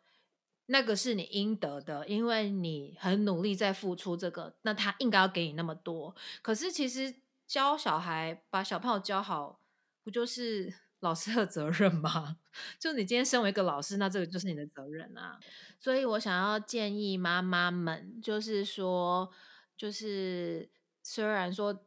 [0.66, 6.14] 那个是你应得的，因为你很努力在付出这个，那他应该要给你那么多。
[6.40, 7.14] 可是其实
[7.46, 9.60] 教小孩把小朋友教好，
[10.02, 12.38] 不就是 老师的责任吗？
[12.78, 15.38] 就你今天身为一个老师，那这个就是你的责任啊。
[15.78, 19.30] 所以我想要建议妈妈们，就是说，
[19.76, 20.70] 就是
[21.02, 21.84] 虽然说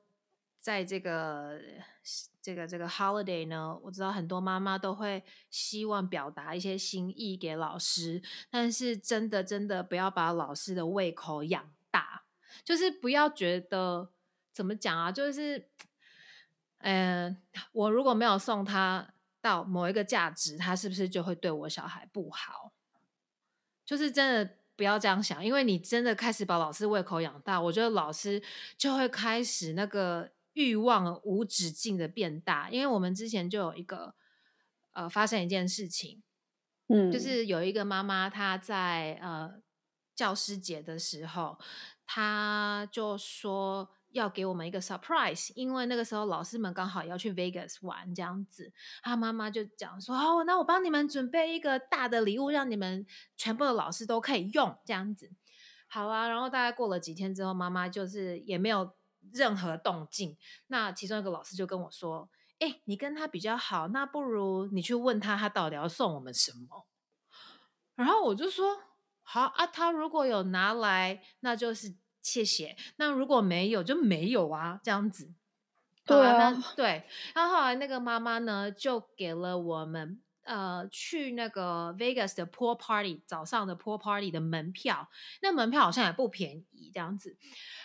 [0.59, 1.59] 在这个。
[2.45, 12.25] 这个这个 holiday 呢，我知道很多妈妈都会希望表达一些心意给老师，但是真的真的不要把老师的胃口养大，
[12.63, 14.12] 就是不要觉得
[14.53, 15.71] 怎么讲啊，就是，
[16.81, 17.36] 嗯，
[17.71, 22.71] 我如果没有送他到某一个价值，他是不是就会对我小孩不好？
[23.84, 28.39] 就是真的不要这样想，因为你真的开始把老师胃口养大，我觉得老师
[28.77, 30.35] 就会开始那个。
[30.56, 34.15] 欲望无止境的变大，因为我们之前就有一个
[34.94, 36.24] 呃发生一件事情，
[36.88, 39.62] 嗯，就是有一个妈妈她在呃
[40.15, 41.60] 教师节的时候，
[42.08, 48.72] 她就说要给我们一个 surprise，因为那个时候老师们刚好要去 Vegas 玩这样子，
[49.04, 54.78] 她妈妈就讲说哦，那我帮你们准备一个大的礼物，让你们全部的老师都可以用。
[54.86, 55.30] 这样子，
[55.89, 58.96] 好啊，然后大概过了几天之后，妈妈就是也没有。
[59.33, 66.85] 任何动静，那其中一个老师就跟我说：“哎，你跟他比较好，那不如你去问他，他到底要送我们什么？”
[67.95, 68.77] 然后我就说
[69.23, 75.33] ：“好啊，他如果有拿来，那就是谢谢；那如果没有，就没有啊，这样子。”
[76.05, 77.07] 对啊，对。
[77.33, 80.21] 然后后来那个妈妈呢，就给了我们。
[80.45, 85.10] 呃，去那个 Vegas 的 pool party 早上的 pool party 的门票，
[85.41, 87.36] 那门票好像也不便宜，这样子。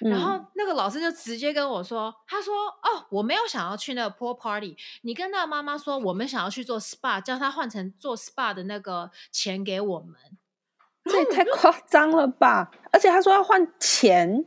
[0.00, 10.14] 然后那个老师就直接跟我说：“他说哦，我没有想要去那个 pool party，你跟那个妈妈说，我们想要去做 spa，叫他换成做 spa 的那个钱给我们。”
[11.04, 12.70] 这也太夸张了吧！
[12.92, 14.44] 而且他说要换钱。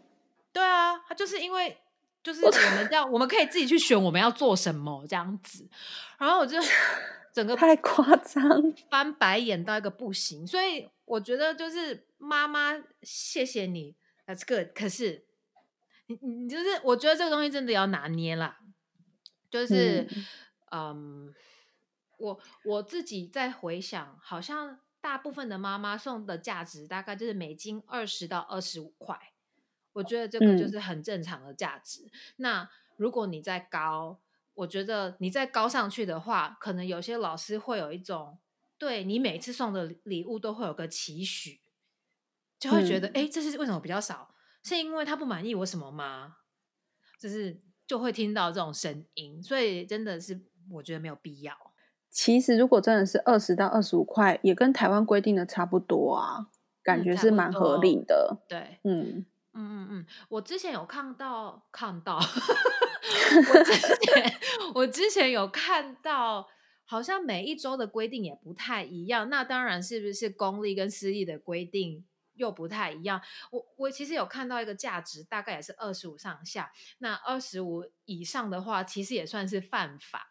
[0.52, 1.76] 对啊，他就是因为
[2.22, 5.68] 就是我们要我们可以自己去选我们要做什么这样子。
[6.20, 6.60] 然后我就。
[7.34, 8.42] 整个太夸张，
[8.90, 10.46] 翻白眼到一个不行。
[10.46, 13.96] 所以我觉得就是妈妈，谢谢你
[14.28, 14.74] ，That's good。
[14.76, 15.26] 可是
[16.06, 18.60] 你你就是，我觉得这个东西真的要拿捏啦。
[19.50, 20.08] 就是
[20.72, 21.34] 嗯，
[22.18, 29.20] 我我自己在回想，好像大部分的妈妈送的价值大概就是每斤二十到二十五块。
[29.94, 32.10] 我觉得这个就是很正常的价值。
[32.38, 32.68] 那
[32.98, 34.20] 如果你再高，
[34.56, 38.38] 我觉得你再高上去的话，可能有些老师会有一种
[38.78, 41.62] 对你每次送的礼物都会有个期许，
[42.60, 44.34] 就会觉得哎，这是为什么比较少？
[44.64, 46.36] 是因为他不满意我什么吗？
[47.20, 50.40] 就是就会听到这种声音，所以真的是
[50.72, 51.56] 我觉得没有必要。
[52.10, 56.48] 其实如果真的是二十到二十五块，也跟台湾规定的差不多啊，
[56.84, 58.44] 感觉是蛮合理的。
[58.48, 59.26] 对，嗯。
[59.56, 62.20] 嗯嗯嗯，我之前有看到看到，
[63.54, 64.40] 我之前
[64.74, 66.48] 我之前有看到，
[66.86, 69.30] 好像每一周的规定也不太一样。
[69.30, 73.22] 那当然是不是公立跟私立的规定又不太一样？
[73.52, 76.72] 我我其实有看到一个价值，大概也是二十五上下。
[77.00, 80.30] 那二十五以上的话，其实也算是犯法。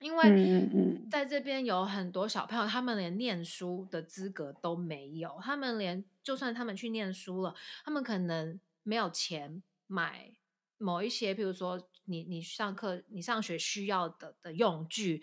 [0.00, 0.68] 因为
[1.10, 10.32] 在这边有很多小朋友，他们连念书的资格都没有，他们连就算他们去念书了，他们可能没有钱买
[10.84, 15.22] 某一些，比如说你你上课你上学需要的的用具，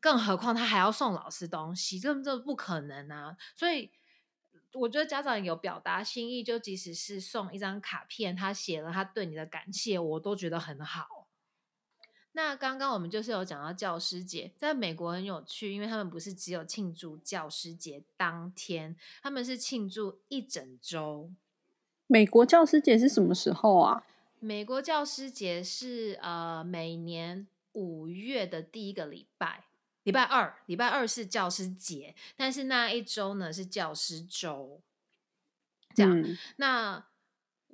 [0.00, 3.36] 更何况他还要送老师东西，这这不可能啊！
[3.56, 3.90] 所以
[4.74, 11.26] 我觉得家长有表达心意，就即使是送一张卡片，他写了他对你的感谢，我都觉得很好。
[12.34, 21.30] 那刚刚我们就是有讲到教师节，在美国很有趣，因为他们不是只有庆祝教师节当天，他们是庆祝一整周。
[22.06, 24.04] 美国教师节是什么时候啊？
[24.42, 29.64] 美国教师节是呃每年五月的第一个礼拜，
[30.02, 34.80] 礼拜二，礼拜二是教师节，但是那一周呢是教师周。
[35.94, 36.24] 这样，
[36.56, 37.06] 那。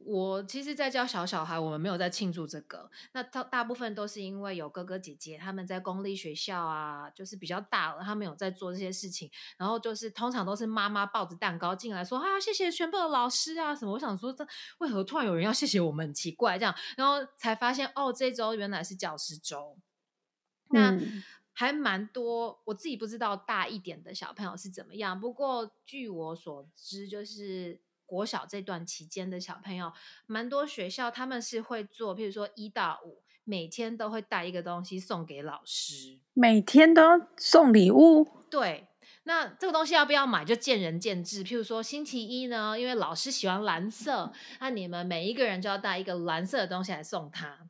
[0.04, 2.88] 我其实，在教小小孩，我们没有在庆祝这个。
[3.12, 9.30] 那大大部分都是因为有哥哥姐姐他们在公立学校啊，就是比较大了，他们有在做这些事情。
[9.58, 14.46] 然后就是通常都是妈妈抱着蛋糕进来说：“啊，谢谢全部的老师啊，什么？”我想说，这
[14.78, 16.06] 为何突然有人要谢谢我们？
[16.06, 19.76] 很奇怪，这样，然后才发现哦，这周原来是教师周。
[20.70, 20.96] 那
[21.52, 25.20] 还蛮多，我自己不知道大一点的小朋友是怎么样。
[25.20, 27.80] 不过据我所知，就是。
[28.08, 29.92] 国小这段期间的小朋友，
[30.24, 38.26] 蛮多学校他们是会做，譬如说一到五，每天都会带一个东西送给老师，每天都要送礼物。
[38.50, 38.88] 对，
[39.24, 41.44] 那这个东西要不要买就见仁见智。
[41.44, 47.68] 譬如说星期一呢，因为老师喜欢蓝色，那你们每一个人就要带一个蓝色的东西来送他，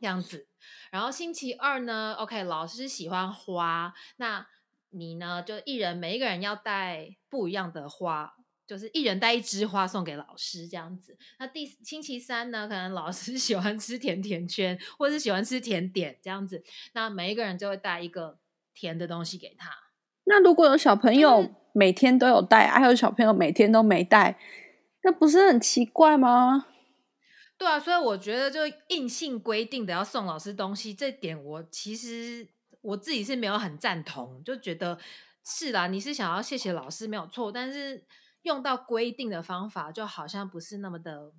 [0.00, 0.46] 这样子。
[0.92, 4.46] 然后星期二呢，OK，老师喜欢花，那
[4.90, 8.36] 你呢就一人每一个人要带不一样的花。
[8.66, 11.16] 就是一人带一枝花送给老师这样子。
[11.38, 16.64] 那第星期三呢，可能老师 喜欢吃甜甜圈，或者是喜欢吃甜点这样子。
[16.94, 18.38] 那每一个人就会带一个
[18.72, 19.70] 甜的东西给他。
[20.24, 24.38] 那如果有小朋友每天都有带，还有小朋友每天都没带，
[25.02, 26.66] 那不是很奇怪吗？
[27.58, 32.48] 对啊，所以我觉得就硬性规定的要送老师东西，这点我其实
[32.80, 34.98] 我自己是没有很赞同，就觉得
[35.44, 38.04] 是啦，你是想要谢谢老师没有错，但是。
[38.44, 41.32] 用到规定的方法，就好像不是那么的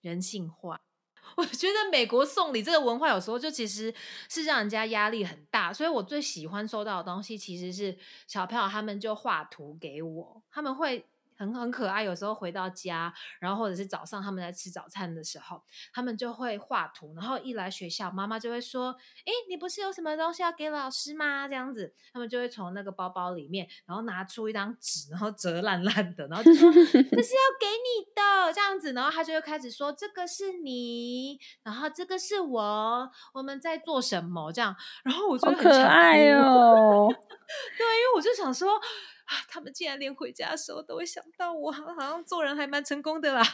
[0.00, 0.80] 人性化。
[1.36, 3.94] 我觉得美国送礼这个文化，有时候就其实
[4.28, 5.72] 是让人家压力很大。
[5.72, 11.06] 所以我最喜欢收到的东西，其实是小朋友他们就画图给我，他们会。
[11.38, 18.90] 很很可爱，有时候回到家，然后或者是早上他们在吃早餐的时候，他们就会画图，然后一来学校，妈妈就会说
[19.24, 34.74] ：“哎，你不是有什么东西要给老师吗？”这样子，他们就会从那个包包里面，然后拿出一张纸，然后折烂烂的，然后就说：“这是要给你的。”这样子，然后他就会开始说：“这个是你，然后这个是我，我们在做什么？”这样，
[35.04, 37.06] 然后我就很可爱 哦。
[37.10, 38.80] 对，因为我就想说。
[39.28, 39.44] 啊！
[39.48, 43.42] 他们竟然连回家的时候都会想到我，好像做人还蛮成功的啦。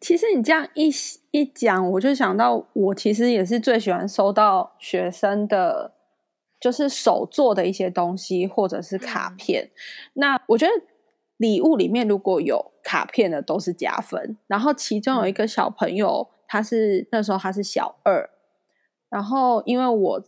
[0.00, 0.90] 其实你这样一
[1.32, 5.94] 一讲，我就想到，我其实也是最喜欢收到学生的，
[6.60, 9.70] 就是手做的一些东西，或者是卡片。
[10.12, 10.72] 那我觉得
[11.38, 14.36] 礼物里面如果有卡片的，都是加分。
[14.46, 18.30] 然后其中有一个小朋友，他是那时候他是小二，
[19.08, 20.22] 然后因为我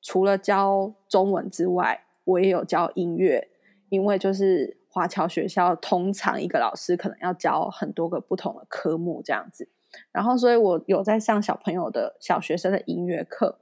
[0.00, 3.48] 除了教中文之外，我也有教音乐，
[3.88, 9.68] 因为就是华侨学校通常一个老师可能要教很多个不同的科目这样子，
[10.12, 13.58] 然后所以我有在上小朋友的小学生的音乐课，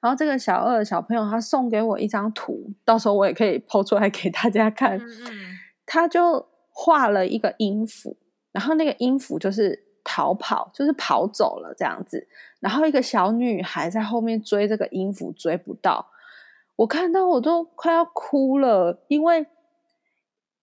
[0.00, 4.98] 然后这个小二的小朋友他送给我一张图，到时候我也可以抛出来给大家看。
[4.98, 8.16] 嗯嗯，他就画了一个音符，
[8.52, 12.26] 然后那个音符就是逃跑，就是跑走了这样子。
[12.60, 16.06] 然后一个小女孩在后面追这个音符，追不到。
[16.80, 19.46] 我看到我都快要哭了，因为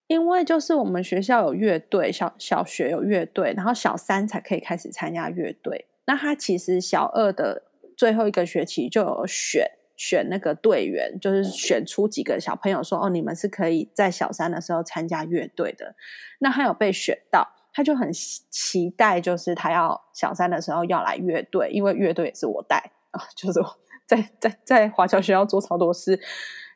[0.07, 5.85] 因为就是我们学校有乐队，小小学有乐队，然后小三才可以开始参加乐队。
[6.05, 7.63] 那他其实小二的
[7.95, 15.95] 最后一个学期就有选选那个队员，就是选出几个小朋友说：“哦，你们是可以在小三的时候参加乐队的。”
[16.41, 23.59] 那他有被选到，他就很期待，就是他要小三的时候要来乐队，因为乐队也是我带啊， 就是
[24.07, 26.19] 在在在华侨学校做超多事，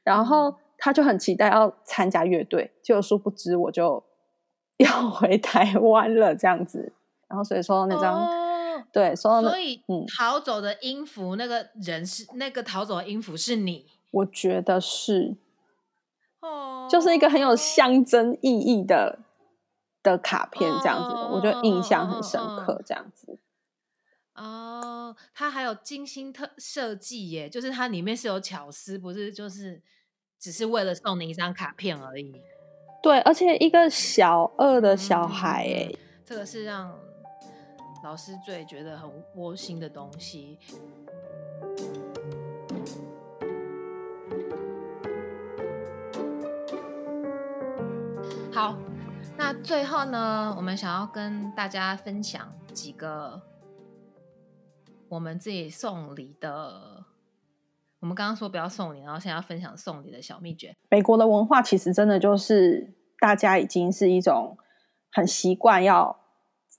[0.03, 4.03] 然后他就很期待要参加乐队，就殊不知我就
[4.77, 6.93] 要回台湾了这样子，
[7.27, 8.51] 然后所以说那张。
[8.91, 9.81] 对，所以
[10.17, 15.37] 逃走的音符那个人是那个逃走的音符是你，我觉得是，
[16.41, 19.19] 哦，就是一个很有象征意义的
[20.01, 23.39] 的卡片这样子，我觉得印象很深刻这样子。
[24.35, 29.81] 哦，它还有精心特设计耶，就是它里面是有巧思，不是就是
[30.39, 32.41] 只是为了送你一张卡片而已。
[33.03, 35.91] 对，而且一个小二的小孩，哎，
[36.25, 36.97] 这个是让。
[38.03, 40.57] 老师最觉得很窝心的东西。
[48.51, 48.75] 好，
[49.37, 53.39] 那最后呢，我们想要跟大家分享几个
[55.11, 57.03] 我们自己送礼的。
[57.99, 60.73] 我们刚刚说不要送礼，然后现在要分享送礼的小秘诀。
[60.89, 64.57] 美国的文化其实真的就是大家已经是一种
[65.11, 66.17] 很习惯要。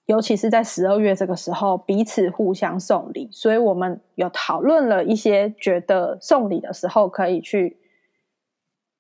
[0.07, 7.79] 尤其是在十二月这个时候，彼此互相送礼，所以我们有讨论了一些觉得送礼的时候可以去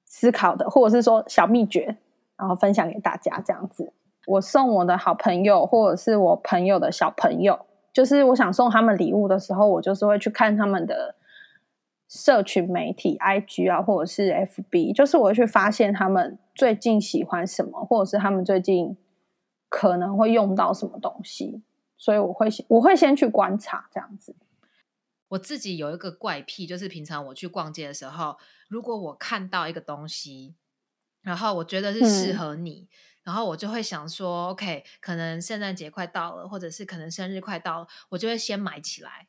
[0.05, 1.97] 思考的，或者是说小秘诀，
[2.37, 3.43] 然后分享给大家。
[3.45, 3.93] 这样子，
[4.26, 11.14] 我送我的好朋友，或者是我朋友的小朋友，就是我想送他们礼物的时候，我就是会去看他们的
[12.09, 18.97] 社群媒体，IG 啊，或者是 FB，就是我会去发现他们最近喜欢什么，或者是他们最近。
[19.74, 21.62] 可能会用到什么东西，
[21.97, 24.36] 所以我会我会先去观察这样子。
[25.28, 28.36] 我自己有一个怪癖，就是平常我去逛街的时候，
[28.68, 30.55] 如果我看到一个东西，
[31.22, 32.86] 然后我觉得是适合你，
[33.23, 39.29] 然后我就会想说，OK，可能圣诞节快到了，或者是可能生日快到了，我就会先买起来。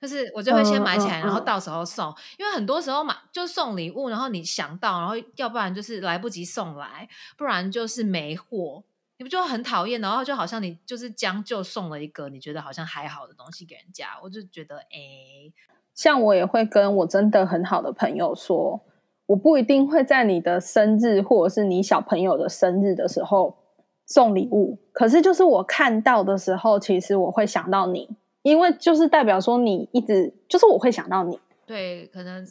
[0.00, 2.12] 就是我就会先买起来，然后到时候送。
[2.36, 8.82] 因为很多时候买就送礼物，然后你想到，然后要不然就是来不及送来，不然就是没货。
[9.18, 15.52] 你不就很讨厌，然后就好像你就是将就送了一个你觉得好像还好的东西给人家，我就觉得哎，
[15.94, 18.84] 像我也会跟我真的很好的朋友说，
[19.32, 23.56] 我不一定会在你的生日或者是你小朋友的生日的时候
[24.04, 28.06] 送礼物，可是就是我看到的时候，其实我会想到你，
[28.42, 32.46] 因为就是代表说你一直就是我会想到你，对，可能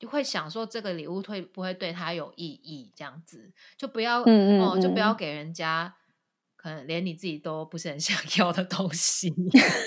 [0.00, 5.94] 就会想说这个礼物会不会对他有意义，这样子就不要哦，就不要给人家
[6.56, 6.84] 可能。
[6.88, 9.32] 连你自己都不是很想要的东西，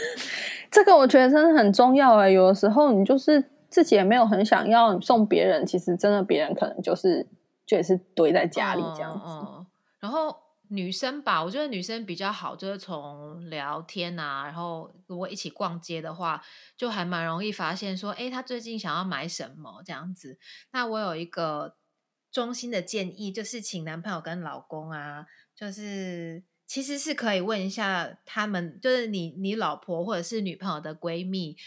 [0.71, 2.29] 这个我觉得真的很重要哎。
[2.29, 7.27] 有的时候你就是自己也没有很想要送别人，其实真的别人可能就是
[7.65, 9.65] 就也是堆在家里这样子。
[9.99, 10.35] 然后
[10.69, 16.43] 女生吧，我觉得女生比较好，就是从聊天啊，然后如果一起逛街的话，
[16.75, 20.37] 就还蛮容易发现说，哎，她最近想要买什么这样子。
[20.71, 21.75] 那我有一个
[22.31, 26.43] 衷心的建议，就是请男朋友跟老公啊，就是。
[26.69, 31.57] 其实是可以问一下他们，就是你你老婆或者是女朋友的闺蜜，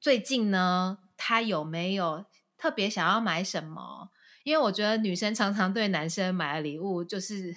[0.00, 2.24] 最近呢，他有没有
[2.56, 4.10] 特别想要买什么？
[4.44, 7.56] 因为我觉得女生常常对男生买的礼物就是，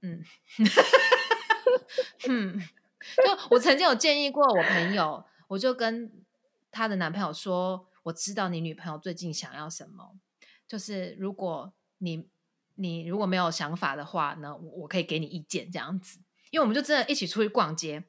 [0.00, 0.24] 嗯，
[2.28, 2.58] 嗯，
[3.16, 6.10] 就我曾经有建议过我朋友，我就跟
[6.70, 10.16] 她的男朋友说，我知道你女朋友最近想要什么，
[10.66, 12.28] 就是如果你。
[12.76, 16.18] 你如果没有想法的话呢，我可以给你意见这样子，
[16.50, 18.02] 因为我们就真的一起出去逛街，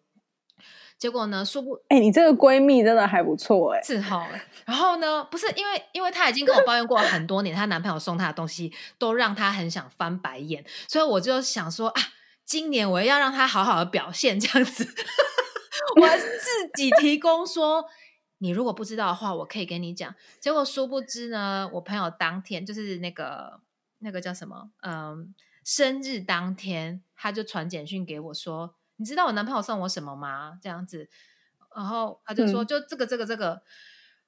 [0.97, 4.27] 结果呢，说不，哎，你这个闺蜜真的还不错哎，是哈。
[4.65, 12.01] 然后呢，不是因为，因为她已经跟我抱怨过很多年，她男朋友送她的东西都让她很想翻白眼，所以我就想说啊，
[12.45, 14.85] 今年我要让她好好的表现这样子，
[16.01, 17.85] 我自己提供说，
[18.37, 20.13] 你如果不知道的话，我可以跟你讲。
[20.39, 23.59] 结果殊不知呢，我朋友当天就是那个。
[23.99, 24.69] 那个叫什么？
[24.81, 25.33] 嗯，
[25.63, 31.09] 生日当天他就传简讯给我说：“你知道我男朋友送我什么吗？”这样子，
[31.75, 33.61] 然后他就说：“就这个，这个，这个。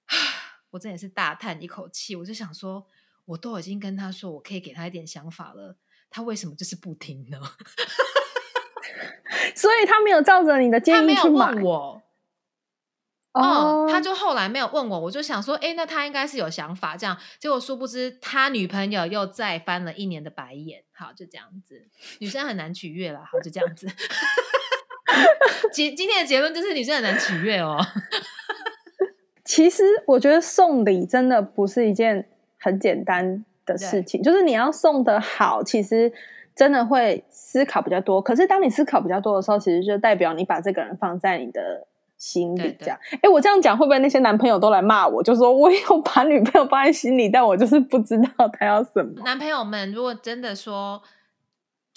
[0.72, 2.86] ”我真的是大叹一口气，我就想说，
[3.24, 5.78] 我都已经跟他说我可以给他一点想法了，
[6.10, 7.40] 他为什么就是不听呢？
[9.56, 11.54] 所以他没有照着你的建议去买。
[11.62, 12.02] 我。
[13.32, 17.18] 哦，他就后来没有问我，我就想说，哎，那他应该是有想法，这样。
[17.40, 20.84] 结果殊不知，他女朋友又再翻了一年的白眼。
[20.92, 21.88] 好，就这样子，
[22.20, 23.24] 女生很难取悦了。
[23.24, 23.88] 好，就这样子。
[25.72, 27.78] 今今天的结论就是，女生很难取悦哦。
[29.46, 32.28] 其实我觉得送礼真的不是一件
[32.60, 36.12] 很简单的事情，就是你要送的好，其实
[36.56, 38.22] 真的会思考比较多。
[38.22, 41.88] 可是当你思考比较多的时候，其实就代表你把这个人放在你的。
[42.20, 45.22] 心里这样，哎，我这样讲会不会那些男朋友都来骂我？
[45.22, 49.22] 就说我有把女朋友放在心里，但我就是不知道他要什么。
[49.24, 51.00] 男朋友们，如果真的说，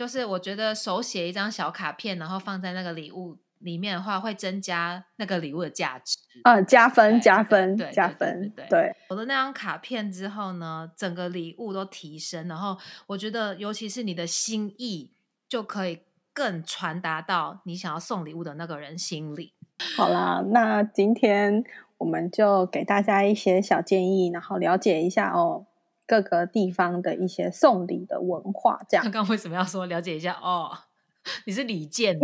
[0.00, 8.50] 就是我觉得手写一张小卡片，然后放在那个礼物里面的话，会增加那个礼物的价值嗯，加分加分对加分。
[8.70, 12.78] 对，有了那张卡片之后呢，整个礼物都提升，然后
[13.08, 15.10] 我觉得，尤其是你的心意，
[15.46, 15.98] 就可以
[16.32, 19.52] 更传达到你想要送礼物的那个人心里。
[19.98, 21.62] 好啦，那今天
[21.98, 25.66] 我们就给大家一些小建议，然后了解一下哦
[26.10, 28.80] 各个地方的一些送礼的文化。
[28.88, 30.36] 这样，刚刚为什么要说了解一下？
[30.42, 30.76] 哦，
[31.46, 32.18] 你是礼鉴，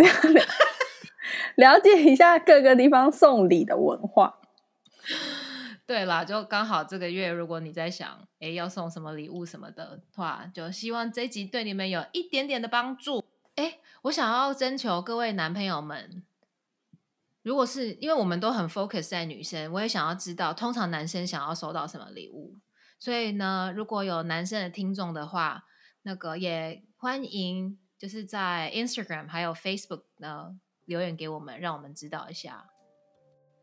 [1.54, 4.40] 了解一下各个地方送礼的文化。
[5.86, 13.22] 对啦，就刚好这个月，如果你在想，哎，要送什么礼物什么的话，就希望这集对你们有一点点的帮助。
[13.54, 16.24] 哎，我想要征求各位男朋友们。
[17.44, 22.56] 如果是因为我们都很 focus 在女生，我也想要知道，通常男生想要收到什么礼物。
[22.98, 25.64] 所以呢，如果有男生的听众的话，
[26.02, 32.66] 那个也欢迎就是在 Instagram 还有 Facebook 呢留言给我们，让我们知道一下。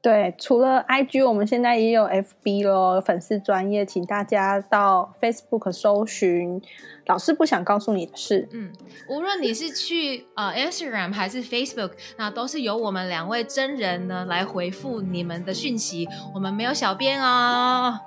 [0.02, 6.62] 对，除了 IG，我们现在也有 FB 咯，粉丝专业，请大家到 Facebook 搜寻
[7.08, 8.50] “老师不想告诉你的事”。
[8.52, 8.74] 嗯，
[9.08, 17.98] 无论你是去呃 Instagram 还是 Facebook，那都是由我们两位真人呢来回复你们的讯息，我们没有小编哦。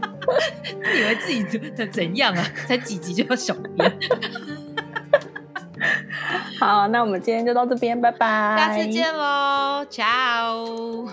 [0.96, 1.42] 以为自己
[1.74, 2.44] 怎怎样啊？
[2.66, 3.98] 才几集就要小编？
[6.58, 11.08] 好，那我们今天就到这边，拜拜，下次见喽，ciao。